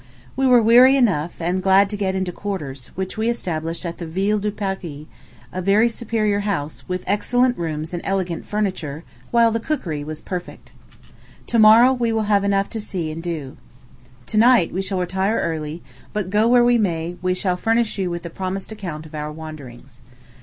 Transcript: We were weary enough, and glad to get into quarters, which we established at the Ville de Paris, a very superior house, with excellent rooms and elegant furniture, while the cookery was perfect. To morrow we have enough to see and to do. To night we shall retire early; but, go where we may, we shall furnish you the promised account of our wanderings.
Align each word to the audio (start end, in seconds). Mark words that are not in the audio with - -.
We 0.35 0.47
were 0.47 0.63
weary 0.63 0.97
enough, 0.97 1.39
and 1.39 1.61
glad 1.61 1.87
to 1.91 1.95
get 1.95 2.15
into 2.15 2.31
quarters, 2.31 2.87
which 2.95 3.19
we 3.19 3.29
established 3.29 3.85
at 3.85 3.99
the 3.99 4.07
Ville 4.07 4.39
de 4.39 4.49
Paris, 4.49 5.05
a 5.53 5.61
very 5.61 5.89
superior 5.89 6.39
house, 6.39 6.83
with 6.89 7.03
excellent 7.05 7.55
rooms 7.55 7.93
and 7.93 8.01
elegant 8.03 8.47
furniture, 8.47 9.03
while 9.29 9.51
the 9.51 9.59
cookery 9.59 10.03
was 10.03 10.19
perfect. 10.19 10.71
To 11.45 11.59
morrow 11.59 11.93
we 11.93 12.09
have 12.17 12.43
enough 12.43 12.67
to 12.71 12.81
see 12.81 13.11
and 13.11 13.23
to 13.23 13.29
do. 13.29 13.57
To 14.25 14.39
night 14.39 14.73
we 14.73 14.81
shall 14.81 14.97
retire 15.01 15.37
early; 15.39 15.83
but, 16.13 16.31
go 16.31 16.47
where 16.47 16.63
we 16.63 16.79
may, 16.79 17.17
we 17.21 17.35
shall 17.35 17.55
furnish 17.55 17.99
you 17.99 18.17
the 18.17 18.31
promised 18.31 18.71
account 18.71 19.05
of 19.05 19.13
our 19.13 19.31
wanderings. 19.31 20.01